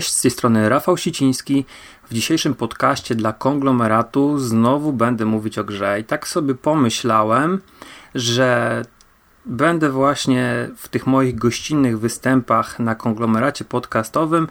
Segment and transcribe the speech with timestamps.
[0.00, 1.64] Cześć, z tej strony Rafał Siciński.
[2.10, 6.00] W dzisiejszym podcaście dla konglomeratu znowu będę mówić o grze.
[6.00, 7.60] I tak sobie pomyślałem,
[8.14, 8.82] że
[9.46, 14.48] będę właśnie w tych moich gościnnych występach na konglomeracie podcastowym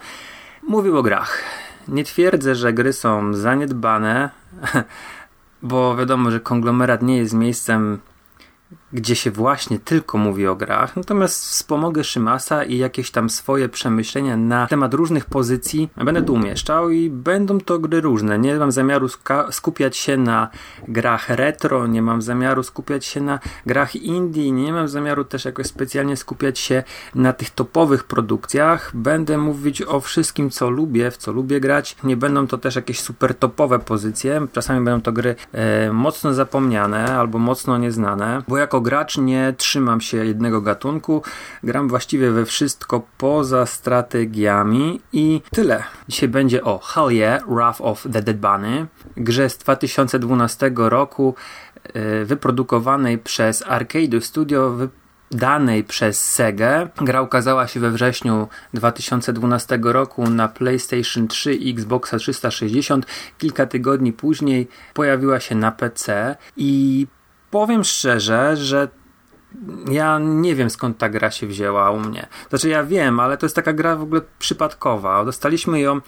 [0.68, 1.42] mówił o grach.
[1.88, 4.30] Nie twierdzę, że gry są zaniedbane,
[5.62, 7.98] bo wiadomo, że konglomerat nie jest miejscem
[8.92, 14.36] gdzie się właśnie tylko mówi o grach, natomiast wspomogę Szymasa i jakieś tam swoje przemyślenia
[14.36, 18.38] na temat różnych pozycji będę tu umieszczał i będą to gry różne.
[18.38, 19.08] Nie mam zamiaru
[19.50, 20.48] skupiać się na
[20.88, 25.66] grach retro, nie mam zamiaru skupiać się na grach indie, nie mam zamiaru też jakoś
[25.66, 26.82] specjalnie skupiać się
[27.14, 28.90] na tych topowych produkcjach.
[28.94, 31.96] Będę mówić o wszystkim, co lubię, w co lubię grać.
[32.04, 37.18] Nie będą to też jakieś super topowe pozycje, czasami będą to gry e, mocno zapomniane
[37.18, 41.22] albo mocno nieznane, bo jako gracz nie trzymam się jednego gatunku.
[41.62, 45.84] Gram właściwie we wszystko poza strategiami i tyle.
[46.08, 51.34] Dzisiaj będzie o Hell Yeah, Wrath of the Dead Bunny, grze z 2012 roku,
[51.84, 54.76] e, wyprodukowanej przez Arcade Studio,
[55.30, 56.88] danej przez Sega.
[56.96, 63.06] Gra ukazała się we wrześniu 2012 roku na PlayStation 3 i Xboxa 360.
[63.38, 67.06] Kilka tygodni później pojawiła się na PC i
[67.50, 68.88] powiem szczerze, że
[69.90, 72.26] ja nie wiem skąd ta gra się wzięła u mnie.
[72.48, 75.24] Znaczy ja wiem, ale to jest taka gra w ogóle przypadkowa.
[75.24, 76.00] Dostaliśmy ją e,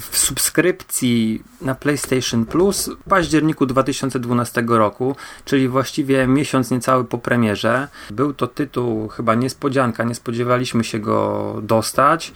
[0.00, 7.88] w subskrypcji na PlayStation Plus w październiku 2012 roku, czyli właściwie miesiąc niecały po premierze.
[8.10, 12.32] Był to tytuł chyba niespodzianka, nie spodziewaliśmy się go dostać.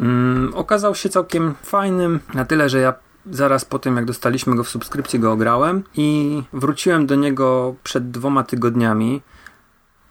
[0.00, 2.94] Mm, okazał się całkiem fajnym, na tyle, że ja
[3.30, 8.10] zaraz po tym, jak dostaliśmy go w subskrypcji, go ograłem i wróciłem do niego przed
[8.10, 9.22] dwoma tygodniami.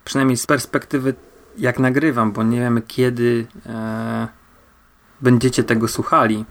[0.05, 1.13] Przynajmniej z perspektywy,
[1.57, 4.27] jak nagrywam, bo nie wiemy, kiedy e,
[5.21, 6.45] będziecie tego słuchali.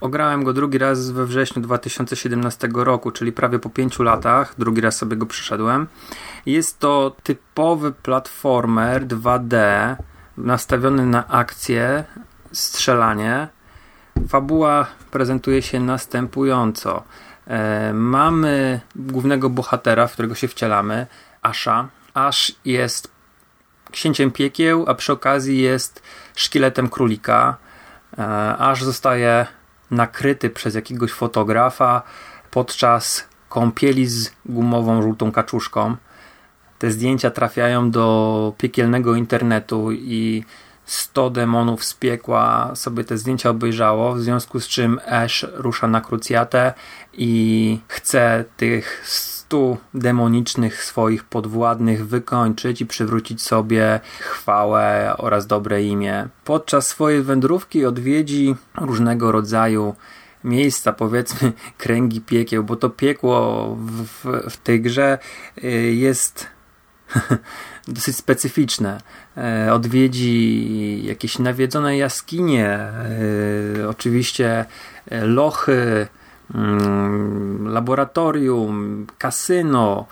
[0.00, 4.54] Ograłem go drugi raz we wrześniu 2017 roku, czyli prawie po pięciu latach.
[4.58, 5.86] Drugi raz sobie go przyszedłem.
[6.46, 9.56] Jest to typowy platformer 2D,
[10.36, 12.04] nastawiony na akcję,
[12.52, 13.48] strzelanie
[14.28, 17.02] Fabuła prezentuje się następująco.
[17.46, 21.06] E, mamy głównego bohatera, w którego się wcielamy,
[21.42, 21.88] Asha.
[22.14, 23.10] Ash jest
[23.90, 26.02] księciem piekieł, a przy okazji jest
[26.36, 27.56] szkieletem królika.
[28.18, 28.22] E,
[28.58, 29.46] Ash zostaje
[29.90, 32.02] nakryty przez jakiegoś fotografa
[32.50, 35.96] podczas kąpieli z gumową żółtą kaczuszką.
[36.78, 40.44] Te zdjęcia trafiają do piekielnego internetu i
[40.90, 46.00] 100 demonów z piekła sobie te zdjęcia obejrzało, w związku z czym Ash rusza na
[46.00, 46.74] krucjatę
[47.12, 56.28] i chce tych 100 demonicznych swoich podwładnych wykończyć i przywrócić sobie chwałę oraz dobre imię.
[56.44, 59.94] Podczas swojej wędrówki odwiedzi różnego rodzaju
[60.44, 65.18] miejsca, powiedzmy kręgi piekieł, bo to piekło w, w, w tej grze
[65.64, 66.46] y, jest
[67.88, 69.00] dosyć specyficzne.
[69.36, 74.64] E, odwiedzi jakieś nawiedzone jaskinie, e, oczywiście
[75.10, 76.06] e, lochy,
[76.54, 80.06] mm, laboratorium, kasyno,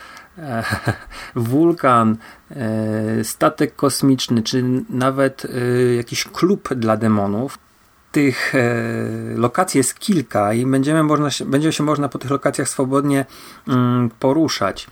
[1.35, 2.17] wulkan,
[3.23, 5.47] statek kosmiczny, czy nawet
[5.97, 7.59] jakiś klub dla demonów.
[8.13, 8.53] Tych
[9.35, 13.25] lokacji jest kilka i będziemy można, będzie się można po tych lokacjach swobodnie
[13.69, 14.87] mm, poruszać.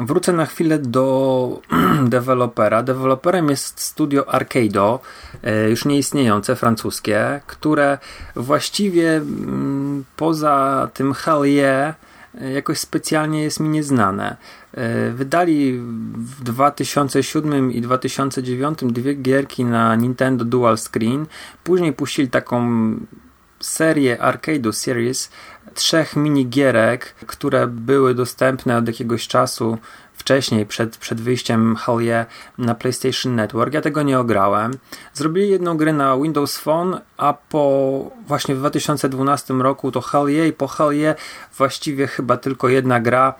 [0.00, 1.60] Wrócę na chwilę do
[2.08, 2.82] dewelopera.
[2.82, 5.00] Deweloperem jest studio Arcado,
[5.42, 7.98] e, już nieistniejące, francuskie, które
[8.36, 11.94] właściwie mm, poza tym Hell yeah,
[12.54, 14.36] jakoś specjalnie jest mi nieznane.
[14.74, 15.78] E, wydali
[16.14, 21.26] w 2007 i 2009 dwie gierki na Nintendo Dual Screen.
[21.64, 22.94] Później puścili taką
[23.60, 25.30] serię Arcade Series
[25.74, 29.78] trzech minigierek, które były dostępne od jakiegoś czasu
[30.12, 32.26] wcześniej, przed, przed wyjściem Hell
[32.58, 33.74] na PlayStation Network.
[33.74, 34.72] Ja tego nie ograłem.
[35.14, 40.52] Zrobili jedną grę na Windows Phone, a po właśnie w 2012 roku to Hell i
[40.52, 41.14] po Hell
[41.56, 43.34] właściwie chyba tylko jedna gra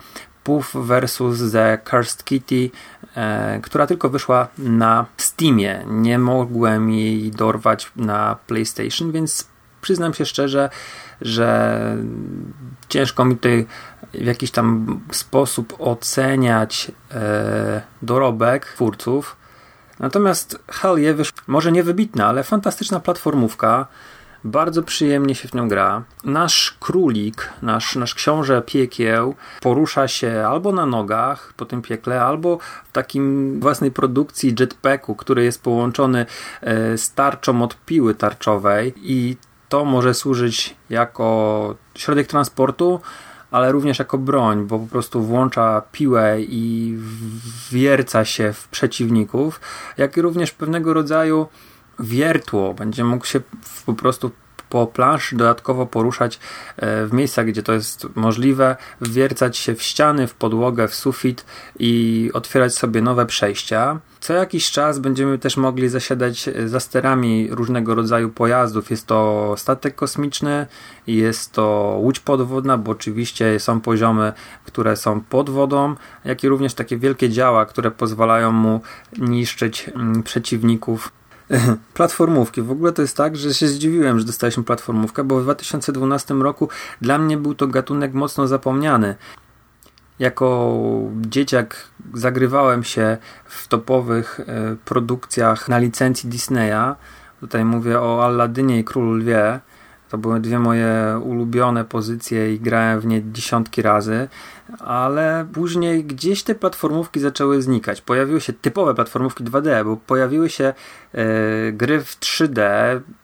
[0.45, 1.19] Puff vs.
[1.53, 2.71] The Cursed Kitty,
[3.17, 5.85] e, która tylko wyszła na Steamie.
[5.87, 9.52] Nie mogłem jej dorwać na PlayStation, więc
[9.83, 10.71] przyznam się szczerze,
[11.21, 11.79] że
[12.89, 13.67] ciężko mi tutaj
[14.15, 19.37] w jakiś tam sposób oceniać e, dorobek twórców.
[19.99, 23.87] Natomiast Hell yeah, może nie wybitna, ale fantastyczna platformówka.
[24.45, 26.03] Bardzo przyjemnie się w nią gra.
[26.25, 32.59] Nasz królik, nasz, nasz książę piekieł porusza się albo na nogach po tym piekle, albo
[32.85, 36.27] w takim własnej produkcji jetpacku, który jest połączony
[36.61, 39.37] e, z tarczą od piły tarczowej i
[39.73, 43.01] to może służyć jako środek transportu,
[43.51, 46.97] ale również jako broń, bo po prostu włącza piłę i
[47.71, 49.61] wierca się w przeciwników,
[49.99, 51.47] jak i również pewnego rodzaju
[51.99, 52.75] wiertło.
[52.75, 53.41] Będzie mógł się
[53.87, 54.31] po prostu
[54.73, 56.41] po planszy dodatkowo poruszać
[56.77, 61.45] e, w miejscach, gdzie to jest możliwe, wwiercać się w ściany, w podłogę, w sufit
[61.79, 64.01] i otwierać sobie nowe przejścia.
[64.21, 68.91] Co jakiś czas będziemy też mogli zasiadać za sterami różnego rodzaju pojazdów.
[68.91, 70.67] Jest to statek kosmiczny,
[71.07, 74.33] jest to łódź podwodna, bo oczywiście są poziomy,
[74.65, 78.81] które są pod wodą, jak i również takie wielkie działa, które pozwalają mu
[79.19, 81.13] niszczyć mm, przeciwników
[81.95, 82.63] platformówki.
[82.63, 86.69] W ogóle to jest tak, że się zdziwiłem, że dostaliśmy platformówkę, bo w 2012 roku
[87.01, 89.15] dla mnie był to gatunek mocno zapomniany.
[90.19, 90.79] Jako
[91.21, 91.77] dzieciak
[92.15, 96.95] zagrywałem się w topowych e, produkcjach na licencji Disneya.
[97.41, 99.61] Tutaj mówię o Aladynie i Królu Lwie.
[100.13, 104.29] To były dwie moje ulubione pozycje i grałem w nie dziesiątki razy,
[104.79, 108.01] ale później gdzieś te platformówki zaczęły znikać.
[108.01, 111.25] Pojawiły się typowe platformówki 2D, bo pojawiły się e,
[111.73, 112.61] gry w 3D.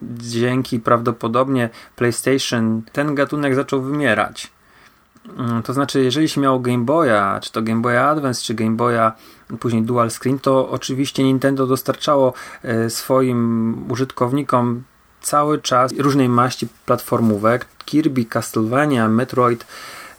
[0.03, 4.51] Dzięki prawdopodobnie PlayStation ten gatunek zaczął wymierać.
[5.39, 8.77] Mm, to znaczy, jeżeli się miało Game Boya, czy to Game Boya Advance, czy Game
[8.77, 9.13] Boya
[9.61, 12.33] później Dual Screen, to oczywiście Nintendo dostarczało
[12.63, 14.83] e, swoim użytkownikom
[15.29, 17.67] cały czas różnej maści platformówek.
[17.85, 19.67] Kirby, Castlevania, Metroid,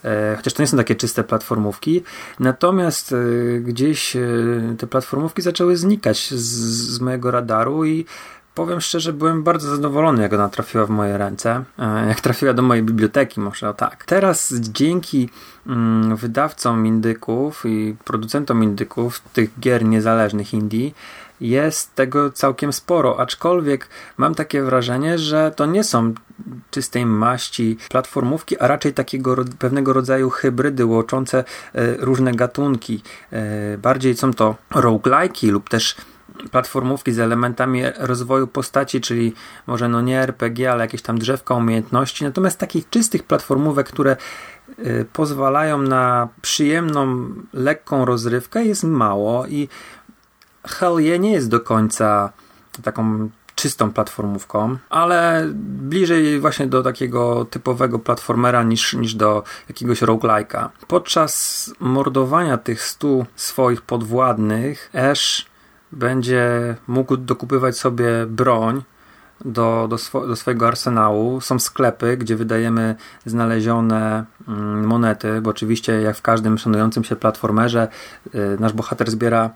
[0.06, 2.04] e, chociaż to nie są takie czyste platformówki.
[2.40, 3.16] Natomiast e,
[3.60, 4.20] gdzieś e,
[4.78, 6.54] te platformówki zaczęły znikać z,
[6.96, 8.06] z mojego radaru i
[8.60, 11.64] powiem szczerze, byłem bardzo zadowolony, jak ona trafiła w moje ręce,
[12.08, 14.06] jak trafiła do mojej biblioteki, może o tak.
[14.06, 15.30] Teraz dzięki
[15.68, 20.92] mm, wydawcom indyków i producentom indyków, tych gier niezależnych indie,
[21.42, 26.14] jest tego całkiem sporo, aczkolwiek mam takie wrażenie, że to nie są
[26.72, 31.44] czystej maści platformówki, a raczej takiego pewnego rodzaju hybrydy łączące e,
[31.98, 33.04] różne gatunki.
[33.32, 35.96] E, bardziej są to roguelike'i lub też
[36.52, 39.34] platformówki z elementami rozwoju postaci, czyli
[39.68, 42.24] może no nie RPG, ale jakieś tam drzewka umiejętności.
[42.24, 44.18] Natomiast takich czystych platformówek, które
[44.78, 49.70] e, pozwalają na przyjemną, lekką rozrywkę jest mało i
[50.68, 52.32] Hell yeah nie jest do końca
[52.84, 60.70] taką czystą platformówką, ale bliżej właśnie do takiego typowego platformera niż, niż do jakiegoś roguelike'a.
[60.88, 65.49] Podczas mordowania tych stu swoich podwładnych Ash
[65.92, 68.84] będzie mógł dokupywać sobie broń
[69.46, 71.42] do, do, do swojego arsenału.
[71.42, 72.96] Są sklepy, gdzie wydajemy
[73.26, 77.88] znalezione mm, monety, bo oczywiście jak w każdym szanującym się platformerze
[78.36, 79.50] y, nasz bohater zbiera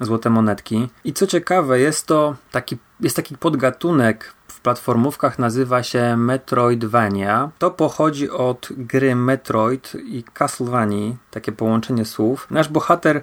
[0.00, 0.88] złote monetki.
[1.04, 7.50] I co ciekawe, jest to taki, jest taki podgatunek w platformówkach, nazywa się Metroidvania.
[7.58, 12.46] To pochodzi od gry Metroid i Castlevania, takie połączenie słów.
[12.50, 13.22] Nasz bohater,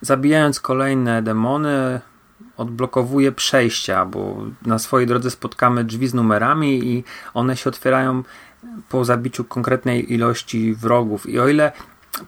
[0.00, 2.00] zabijając kolejne demony,
[2.56, 7.04] odblokowuje przejścia, bo na swojej drodze spotkamy drzwi z numerami i
[7.34, 8.22] one się otwierają
[8.88, 11.28] po zabiciu konkretnej ilości wrogów.
[11.28, 11.72] I o ile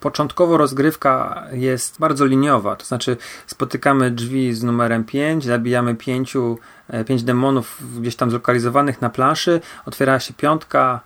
[0.01, 7.05] Początkowo rozgrywka jest bardzo liniowa, to znaczy spotykamy drzwi z numerem 5, zabijamy pięciu, e,
[7.05, 11.01] pięć demonów gdzieś tam zlokalizowanych na planszy, otwiera się piątka,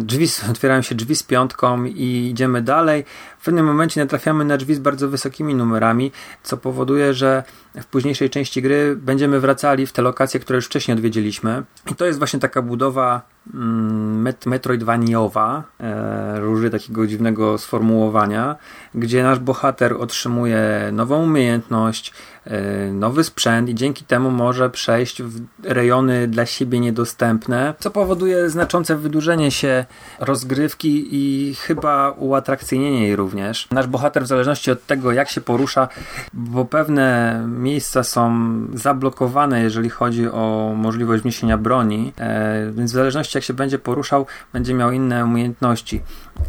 [0.00, 3.04] drzwi, otwierają się drzwi z piątką i idziemy dalej.
[3.38, 6.12] W pewnym momencie natrafiamy na drzwi z bardzo wysokimi numerami,
[6.42, 7.42] co powoduje, że
[7.74, 11.62] w późniejszej części gry będziemy wracali w te lokacje, które już wcześniej odwiedziliśmy.
[11.90, 18.56] I to jest właśnie taka budowa met metroidvaniowa, e, użyję takiego dziwnego sformułowania,
[18.94, 22.12] gdzie nasz bohater otrzymuje nową umiejętność,
[22.44, 28.50] e, nowy sprzęt i dzięki temu może przejść w rejony dla siebie niedostępne, co powoduje
[28.50, 29.84] znaczące wydłużenie się
[30.20, 33.68] rozgrywki i chyba uatrakcyjnienie jej również.
[33.70, 35.88] Nasz bohater w zależności od tego jak się porusza,
[36.32, 43.33] bo pewne miejsca są zablokowane, jeżeli chodzi o możliwość wniesienia broni, e, więc w zależności
[43.34, 46.02] jak się będzie poruszał, będzie miał inne umiejętności.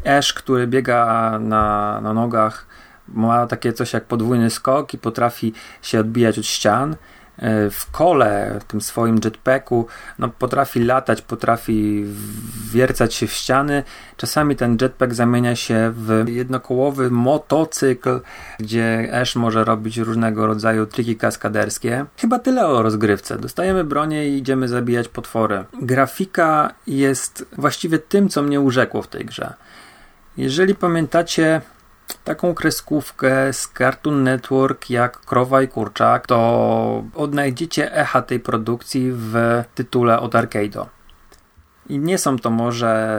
[0.06, 2.68] Ash, który biega na, na nogach,
[3.08, 6.96] ma takie coś jak podwójny skok i potrafi się odbijać od ścian.
[7.38, 9.88] E, w kole, tym swoim jetpacku,
[10.20, 12.06] no, potrafi latać, potrafi
[12.72, 13.84] wiercać się w ściany.
[14.18, 18.20] Czasami ten jetpack zamienia się w jednokołowy motocykl,
[18.60, 22.06] gdzie Ash może robić różnego rodzaju triki kaskaderskie.
[22.18, 23.38] Chyba tyle o rozgrywce.
[23.38, 25.64] Dostajemy bronię i idziemy zabijać potwory.
[25.82, 29.54] Grafika jest właściwie tym, co mnie urzekło w tej grze.
[30.38, 31.62] Jeżeli pamiętacie
[32.24, 39.64] taką kreskówkę z Cartoon Network jak Krowa i Kurczak, to odnajdziecie echa tej produkcji w
[39.76, 40.86] tytule od Arcade'o.
[41.90, 43.18] I nie są to może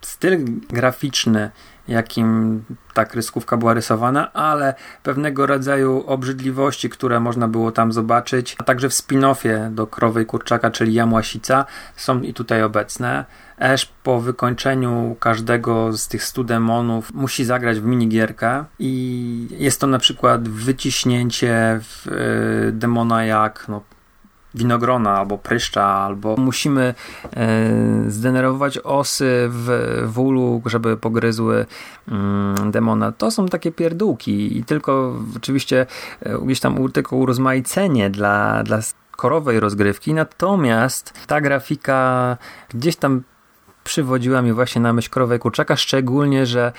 [0.00, 1.50] styl graficzny,
[1.88, 2.62] jakim
[2.94, 8.88] ta kreskówka była rysowana, ale pewnego rodzaju obrzydliwości, które można było tam zobaczyć, a także
[8.88, 11.64] w spin-offie do Krowy i Kurczaka, czyli Jamłasica,
[11.96, 13.24] są i tutaj obecne.
[13.58, 19.86] Ash po wykończeniu każdego z tych 100 demonów musi zagrać w minigierkę i jest to
[19.86, 22.06] na przykład wyciśnięcie w,
[22.68, 23.82] y, demona jak no,
[24.56, 26.94] winogrona albo pryszcza, albo musimy
[27.36, 27.70] e,
[28.08, 29.68] zdenerwować osy w
[30.06, 31.66] wulu, żeby pogryzły
[32.08, 33.12] mm, demona.
[33.12, 35.86] To są takie pierdółki i tylko oczywiście
[36.20, 38.80] e, gdzieś tam tylko urozmaicenie dla, dla
[39.16, 42.36] korowej rozgrywki, natomiast ta grafika
[42.68, 43.22] gdzieś tam
[43.84, 46.72] przywodziła mi właśnie na myśl krowę kurczaka, szczególnie, że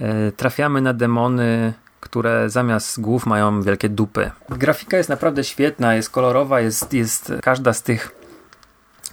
[0.00, 4.30] e, trafiamy na demony które zamiast głów mają wielkie dupy.
[4.48, 8.18] Grafika jest naprawdę świetna, jest kolorowa, jest, jest każda z tych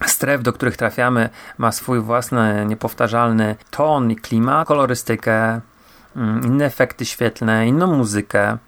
[0.06, 1.28] stref, do których trafiamy,
[1.58, 5.60] ma swój własny, niepowtarzalny ton i klimat, kolorystykę,
[6.16, 8.58] mm, inne efekty świetlne, inną muzykę.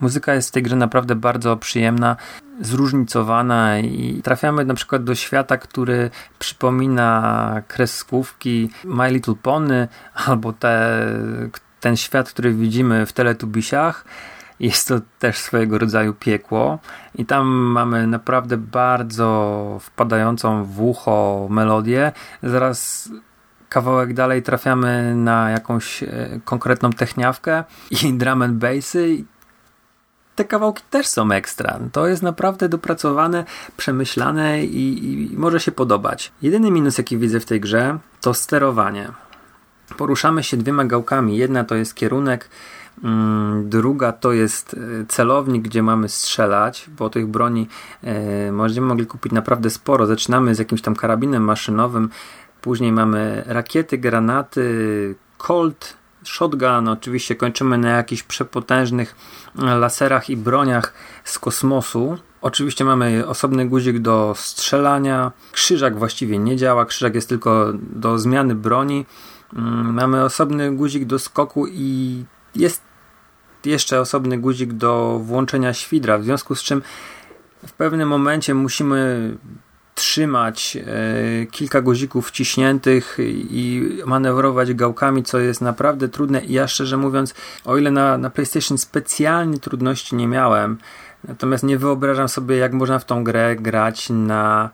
[0.00, 2.16] Muzyka jest w tej grze naprawdę bardzo przyjemna,
[2.60, 11.00] zróżnicowana i trafiamy na przykład do świata, który przypomina kreskówki My Little Pony albo te,
[11.86, 14.04] ten świat, który widzimy w Teletubisiach,
[14.60, 16.78] jest to też swojego rodzaju piekło
[17.14, 22.12] i tam mamy naprawdę bardzo wpadającą w ucho melodię.
[22.42, 23.08] Zaraz
[23.68, 26.08] kawałek dalej trafiamy na jakąś e,
[26.44, 29.24] konkretną techniawkę i drum and bassy.
[30.34, 31.78] Te kawałki też są ekstra.
[31.92, 33.44] To jest naprawdę dopracowane,
[33.76, 36.32] przemyślane i, i może się podobać.
[36.42, 39.25] Jedyny minus, jaki widzę w tej grze, to sterowanie.
[39.96, 41.36] Poruszamy się dwiema gałkami.
[41.36, 42.48] Jedna to jest kierunek,
[43.04, 47.68] mm, druga to jest e, celownik, gdzie mamy strzelać, bo tych broni
[48.04, 50.06] e, będziemy mogli kupić naprawdę sporo.
[50.06, 52.08] Zaczynamy z jakimś tam karabinem maszynowym,
[52.60, 59.16] później mamy rakiety, granaty, Colt, shotgun, oczywiście kończymy na jakichś przepotężnych
[59.54, 60.92] laserach i broniach
[61.24, 62.18] z kosmosu.
[62.40, 65.32] Oczywiście mamy osobny guzik do strzelania.
[65.52, 69.06] Krzyżak właściwie nie działa, krzyżak jest tylko do zmiany broni.
[69.56, 72.82] Mm, mamy osobny guzik do skoku i jest
[73.64, 76.82] jeszcze osobny guzik do włączenia świdra, w związku z czym
[77.66, 79.30] w pewnym momencie musimy
[79.94, 83.16] trzymać e, kilka guzików wciśniętych
[83.50, 86.44] i manewrować gałkami, co jest naprawdę trudne.
[86.44, 87.34] I ja szczerze mówiąc,
[87.64, 90.78] o ile na, na PlayStation specjalnie trudności nie miałem,
[91.28, 94.70] natomiast nie wyobrażam sobie jak można w tą grę grać na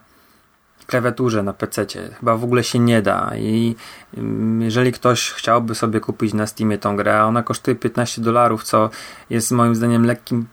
[0.85, 1.85] klawiaturze na PC.
[2.19, 3.31] Chyba w ogóle się nie da.
[3.37, 3.75] I
[4.17, 8.63] mm, jeżeli ktoś chciałby sobie kupić na Steamie tą grę, a ona kosztuje 15 dolarów,
[8.63, 8.89] co
[9.29, 10.47] jest moim zdaniem lekkim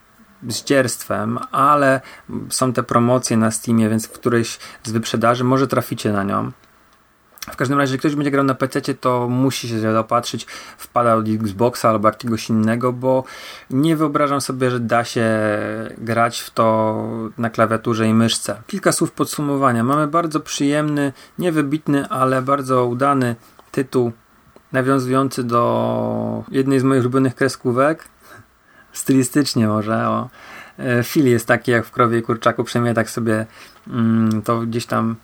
[0.48, 2.00] zdzierstwem, ale
[2.50, 6.52] są te promocje na Steamie, więc w którejś z wyprzedaży może traficie na nią.
[7.50, 10.46] W każdym razie, jeżeli ktoś będzie grał na PC, to musi się zaopatrzyć,
[10.78, 13.24] wpada od Xboxa albo jakiegoś innego, bo
[13.70, 15.28] nie wyobrażam sobie, że da się
[15.98, 16.96] grać w to
[17.38, 18.62] na klawiaturze i myszce.
[18.66, 19.84] Kilka słów podsumowania.
[19.84, 23.36] Mamy bardzo przyjemny, niewybitny, ale bardzo udany
[23.70, 24.12] tytuł
[24.72, 28.04] nawiązujący do jednej z moich ulubionych kreskówek.
[28.92, 30.28] Stylistycznie może, o.
[30.78, 33.46] E, Fil jest taki jak w Krowie i Kurczaku, przynajmniej tak sobie
[33.88, 35.16] mm, to gdzieś tam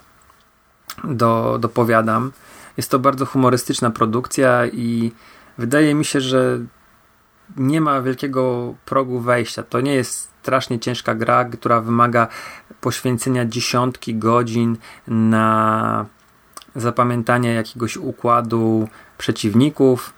[1.04, 2.32] do, dopowiadam.
[2.76, 5.12] Jest to bardzo humorystyczna produkcja i
[5.58, 6.58] wydaje mi się, że
[7.56, 9.62] nie ma wielkiego progu wejścia.
[9.62, 12.28] To nie jest strasznie ciężka gra, która wymaga
[12.80, 14.76] poświęcenia dziesiątki godzin
[15.08, 16.06] na
[16.76, 18.88] zapamiętanie jakiegoś układu
[19.18, 20.12] przeciwników.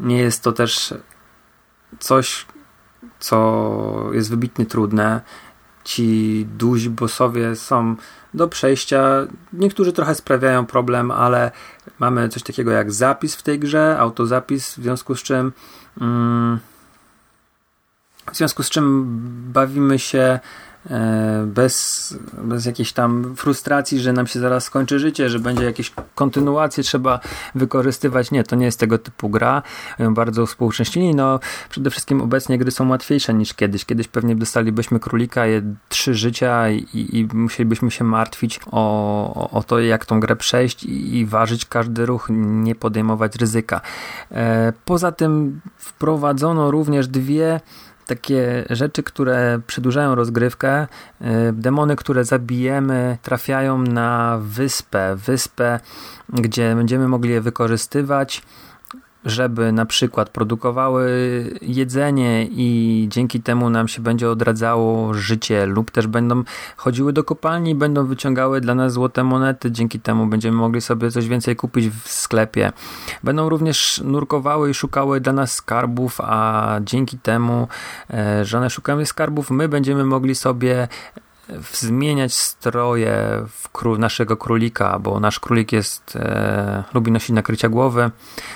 [0.00, 0.94] Nie jest to też
[1.98, 2.46] coś,
[3.20, 5.20] co jest wybitnie trudne.
[5.84, 7.96] Ci duzi bossowie są
[8.34, 9.26] do przejścia.
[9.52, 11.50] Niektórzy trochę sprawiają problem, ale
[11.98, 15.52] mamy coś takiego jak zapis w tej grze, autozapis, w związku z czym
[16.00, 16.58] mm,
[18.32, 19.04] w związku z czym
[19.52, 20.40] bawimy się
[21.46, 26.84] bez, bez jakiejś tam frustracji, że nam się zaraz skończy życie, że będzie jakieś kontynuacje
[26.84, 27.20] trzeba
[27.54, 28.30] wykorzystywać.
[28.30, 29.62] Nie, to nie jest tego typu gra.
[30.10, 31.14] Bardzo współczęśnili.
[31.14, 31.40] No,
[31.70, 33.84] przede wszystkim obecnie gry są łatwiejsze niż kiedyś.
[33.84, 39.80] Kiedyś pewnie dostalibyśmy królika, je trzy życia i, i musielibyśmy się martwić o, o to,
[39.80, 43.80] jak tą grę przejść i, i ważyć każdy ruch, nie podejmować ryzyka.
[44.32, 47.60] E, poza tym wprowadzono również dwie
[48.08, 50.86] takie rzeczy, które przedłużają rozgrywkę.
[51.20, 55.16] E, demony, które zabijemy, trafiają na wyspę.
[55.16, 55.80] Wyspę,
[56.28, 58.42] gdzie będziemy mogli je wykorzystywać
[59.28, 61.10] żeby na przykład produkowały
[61.62, 66.42] jedzenie i dzięki temu nam się będzie odradzało życie lub też będą
[66.76, 71.10] chodziły do kopalni i będą wyciągały dla nas złote monety, dzięki temu będziemy mogli sobie
[71.10, 72.72] coś więcej kupić w sklepie.
[73.24, 77.68] Będą również nurkowały i szukały dla nas skarbów, a dzięki temu,
[78.10, 80.88] e, że one szukają skarbów, my będziemy mogli sobie
[81.72, 83.44] zmieniać stroje
[83.98, 88.10] naszego królika, bo nasz królik jest, e, lubi nosić nakrycia głowy.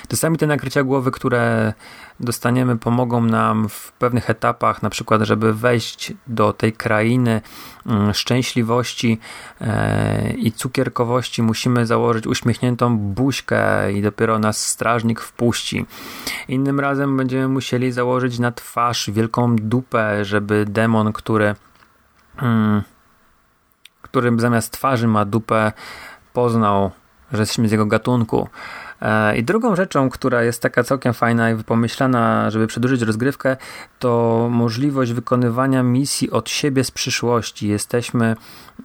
[0.07, 1.73] Czasami te nakrycia głowy, które
[2.19, 7.41] dostaniemy, pomogą nam w pewnych etapach, na przykład, żeby wejść do tej krainy
[7.85, 9.19] mm, szczęśliwości
[9.61, 15.85] e, i cukierkowości, musimy założyć uśmiechniętą buźkę i dopiero nas strażnik wpuści.
[16.47, 21.55] Innym razem będziemy musieli założyć na twarz wielką dupę, żeby demon, który.
[24.01, 25.71] Którym zamiast twarzy ma dupę,
[26.33, 26.91] poznał,
[27.31, 28.47] że jesteśmy z jego gatunku.
[29.03, 33.57] E, I drugą rzeczą, która jest taka całkiem fajna i pomyślana, żeby przedłużyć rozgrywkę,
[33.99, 37.67] to możliwość wykonywania misji od siebie z przyszłości.
[37.67, 38.35] Jesteśmy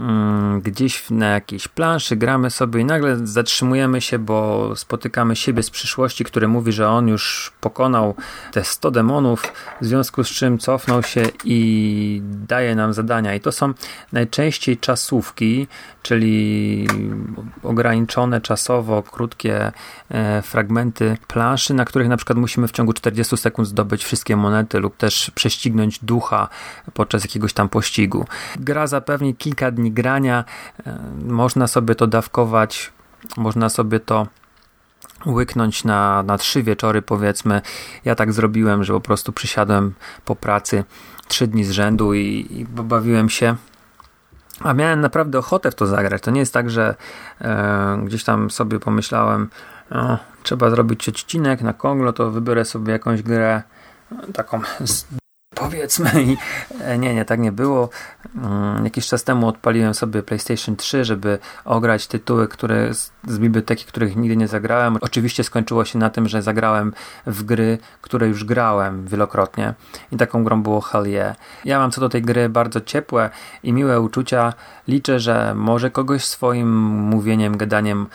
[0.00, 5.70] mm, gdzieś na jakiejś planszy, gramy sobie i nagle zatrzymujemy się, bo spotykamy siebie z
[5.70, 8.14] przyszłości, który mówi, że on już pokonał
[8.52, 13.34] te 100 demonów, w związku z czym cofnął się i daje nam zadania.
[13.34, 13.74] I to są
[14.12, 15.66] najczęściej czasówki,
[16.02, 16.86] czyli
[17.62, 19.72] ograniczone czasowo, krótkie
[20.42, 24.96] fragmenty planszy, na których na przykład musimy w ciągu 40 sekund zdobyć wszystkie monety lub
[24.96, 26.48] też prześcignąć ducha
[26.94, 28.26] podczas jakiegoś tam pościgu.
[28.56, 30.44] Gra zapewni kilka dni grania,
[30.86, 32.92] e, można sobie to dawkować,
[33.36, 34.26] można sobie to
[35.26, 37.62] łyknąć na, na trzy wieczory powiedzmy.
[38.04, 39.94] Ja tak zrobiłem, że po prostu przysiadłem
[40.24, 40.84] po pracy
[41.28, 43.56] trzy dni z rzędu i, i bawiłem się.
[44.60, 46.22] A miałem naprawdę ochotę w to zagrać.
[46.22, 46.94] To nie jest tak, że
[47.40, 49.48] e, gdzieś tam sobie pomyślałem,
[49.90, 53.62] no, trzeba zrobić odcinek na Konglo, to wybiorę sobie jakąś grę
[54.32, 55.06] taką z
[55.58, 56.36] powiedzmy i
[56.80, 57.88] e, nie, nie, tak nie było.
[58.36, 62.94] Mm, jakiś czas temu odpaliłem sobie PlayStation 3, żeby ograć tytuły, które
[63.26, 64.98] z biblioteki, których nigdy nie zagrałem.
[65.00, 66.92] Oczywiście skończyło się na tym, że zagrałem
[67.26, 69.74] w gry, które już grałem wielokrotnie
[70.12, 71.36] i taką grą było Hell yeah.
[71.64, 73.30] Ja mam co do tej gry bardzo ciepłe
[73.62, 74.54] i miłe uczucia.
[74.88, 78.06] Liczę, że może kogoś swoim mówieniem, gadaniem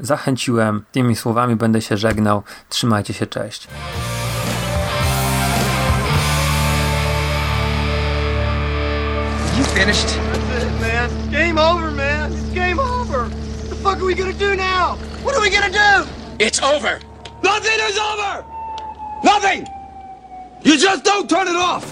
[0.00, 0.84] zachęciłem.
[0.92, 2.42] Tymi słowami będę się żegnał.
[2.68, 3.68] Trzymajcie się, cześć.
[9.58, 10.08] You finished?
[10.08, 11.30] That's it, man.
[11.30, 12.32] Game over, man.
[12.32, 13.24] It's game over.
[13.24, 14.96] What the fuck are we gonna do now?
[15.22, 16.08] What are we gonna do?
[16.38, 16.98] It's over.
[17.42, 18.44] Nothing is over.
[19.24, 19.66] Nothing.
[20.62, 21.84] You just don't turn it off.